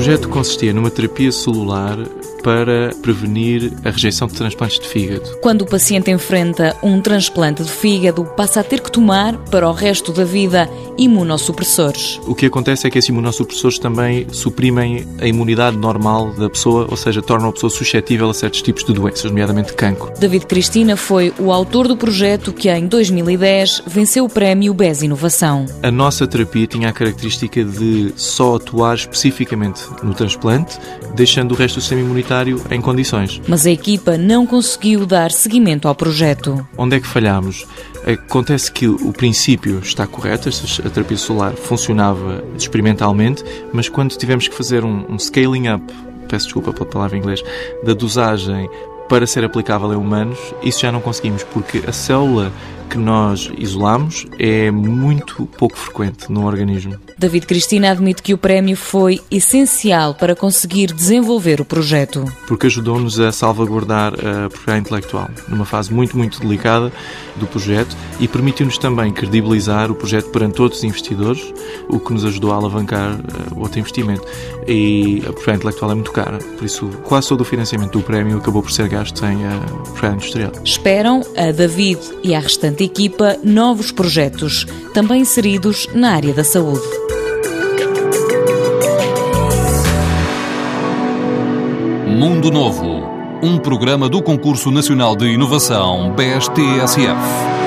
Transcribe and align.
projeto 0.00 0.30
consistia 0.30 0.72
numa 0.72 0.90
terapia 0.90 1.30
celular 1.30 1.98
para 2.42 2.94
prevenir 3.02 3.72
a 3.84 3.90
rejeição 3.90 4.26
de 4.28 4.34
transplantes 4.34 4.78
de 4.78 4.88
fígado. 4.88 5.38
Quando 5.40 5.62
o 5.62 5.66
paciente 5.66 6.10
enfrenta 6.10 6.76
um 6.82 7.00
transplante 7.00 7.62
de 7.62 7.70
fígado, 7.70 8.24
passa 8.24 8.60
a 8.60 8.64
ter 8.64 8.80
que 8.80 8.90
tomar, 8.90 9.36
para 9.50 9.68
o 9.68 9.72
resto 9.72 10.12
da 10.12 10.24
vida, 10.24 10.68
imunossupressores. 10.98 12.20
O 12.26 12.34
que 12.34 12.46
acontece 12.46 12.86
é 12.86 12.90
que 12.90 12.98
esses 12.98 13.08
imunossupressores 13.08 13.78
também 13.78 14.26
suprimem 14.32 15.06
a 15.20 15.26
imunidade 15.26 15.76
normal 15.76 16.32
da 16.32 16.48
pessoa, 16.48 16.86
ou 16.90 16.96
seja, 16.96 17.22
tornam 17.22 17.48
a 17.48 17.52
pessoa 17.52 17.70
suscetível 17.70 18.30
a 18.30 18.34
certos 18.34 18.62
tipos 18.62 18.84
de 18.84 18.92
doenças, 18.92 19.24
nomeadamente 19.24 19.72
cancro. 19.74 20.12
David 20.18 20.46
Cristina 20.46 20.96
foi 20.96 21.32
o 21.38 21.52
autor 21.52 21.88
do 21.88 21.96
projeto 21.96 22.52
que, 22.52 22.70
em 22.70 22.86
2010, 22.86 23.82
venceu 23.86 24.24
o 24.24 24.28
prémio 24.28 24.72
BES 24.74 25.02
Inovação. 25.02 25.66
A 25.82 25.90
nossa 25.90 26.26
terapia 26.26 26.66
tinha 26.66 26.88
a 26.88 26.92
característica 26.92 27.64
de 27.64 28.12
só 28.16 28.56
atuar 28.56 28.94
especificamente 28.94 29.82
no 30.02 30.14
transplante, 30.14 30.78
deixando 31.14 31.52
o 31.52 31.54
resto 31.54 31.76
do 31.76 31.80
sistema 31.80 32.02
imunitário 32.02 32.29
em 32.70 32.80
condições. 32.80 33.40
Mas 33.46 33.66
a 33.66 33.70
equipa 33.70 34.16
não 34.16 34.46
conseguiu 34.46 35.06
dar 35.06 35.30
seguimento 35.30 35.88
ao 35.88 35.94
projeto. 35.94 36.66
Onde 36.76 36.96
é 36.96 37.00
que 37.00 37.06
falhamos? 37.06 37.66
Acontece 38.06 38.72
que 38.72 38.86
o 38.86 39.12
princípio 39.12 39.80
está 39.80 40.06
correto, 40.06 40.48
a 40.48 40.90
terapia 40.90 41.16
solar 41.16 41.52
funcionava 41.52 42.42
experimentalmente, 42.56 43.44
mas 43.72 43.88
quando 43.88 44.16
tivemos 44.16 44.48
que 44.48 44.54
fazer 44.54 44.84
um, 44.84 45.04
um 45.10 45.18
scaling 45.18 45.68
up, 45.68 45.92
peço 46.28 46.46
desculpa 46.46 46.72
pela 46.72 46.86
palavra 46.86 47.16
em 47.16 47.20
inglês, 47.20 47.42
da 47.84 47.92
dosagem 47.92 48.70
para 49.08 49.26
ser 49.26 49.44
aplicável 49.44 49.92
em 49.92 49.96
humanos, 49.96 50.38
isso 50.62 50.80
já 50.80 50.92
não 50.92 51.00
conseguimos, 51.00 51.42
porque 51.42 51.82
a 51.86 51.92
célula 51.92 52.52
que 52.90 52.98
nós 52.98 53.50
isolamos 53.56 54.26
é 54.36 54.68
muito 54.70 55.46
pouco 55.46 55.78
frequente 55.78 56.30
no 56.30 56.44
organismo. 56.44 56.96
David 57.16 57.46
Cristina 57.46 57.92
admite 57.92 58.20
que 58.20 58.34
o 58.34 58.38
prémio 58.38 58.76
foi 58.76 59.20
essencial 59.30 60.14
para 60.14 60.34
conseguir 60.34 60.92
desenvolver 60.92 61.60
o 61.60 61.64
projeto. 61.64 62.24
Porque 62.48 62.66
ajudou-nos 62.66 63.20
a 63.20 63.30
salvaguardar 63.30 64.14
a 64.14 64.48
propriedade 64.48 64.80
intelectual 64.80 65.30
numa 65.46 65.64
fase 65.64 65.92
muito, 65.92 66.16
muito 66.16 66.40
delicada 66.40 66.92
do 67.36 67.46
projeto 67.46 67.96
e 68.18 68.26
permitiu-nos 68.26 68.76
também 68.76 69.12
credibilizar 69.12 69.90
o 69.90 69.94
projeto 69.94 70.30
perante 70.30 70.60
outros 70.60 70.82
investidores, 70.82 71.54
o 71.88 72.00
que 72.00 72.12
nos 72.12 72.24
ajudou 72.24 72.52
a 72.52 72.56
alavancar 72.56 73.12
uh, 73.12 73.60
outro 73.60 73.78
investimento. 73.78 74.26
E 74.66 75.20
a 75.20 75.32
propriedade 75.32 75.58
intelectual 75.58 75.90
é 75.92 75.94
muito 75.94 76.12
cara, 76.12 76.38
por 76.38 76.64
isso 76.64 76.88
quase 77.04 77.28
todo 77.28 77.42
o 77.42 77.44
financiamento 77.44 77.92
do 77.92 78.02
prémio 78.02 78.38
acabou 78.38 78.62
por 78.62 78.72
ser 78.72 78.88
gasto 78.88 79.24
em 79.24 79.36
uh, 79.36 79.60
propriedade 79.84 80.14
industrial. 80.14 80.52
Esperam 80.64 81.22
a 81.36 81.52
David 81.52 82.00
e 82.24 82.34
à 82.34 82.40
restante 82.40 82.79
equipa 82.84 83.36
novos 83.42 83.92
projetos, 83.92 84.66
também 84.92 85.22
inseridos 85.22 85.88
na 85.94 86.12
área 86.12 86.32
da 86.32 86.44
saúde. 86.44 86.86
Mundo 92.06 92.50
Novo, 92.50 93.02
um 93.42 93.58
programa 93.58 94.08
do 94.08 94.22
Concurso 94.22 94.70
Nacional 94.70 95.16
de 95.16 95.26
Inovação 95.26 96.14
BSTSF. 96.14 97.59